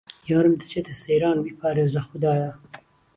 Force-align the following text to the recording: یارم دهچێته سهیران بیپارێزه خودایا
یارم 0.31 0.53
دهچێته 0.59 0.93
سهیران 1.01 1.37
بیپارێزه 1.45 2.01
خودایا 2.07 2.51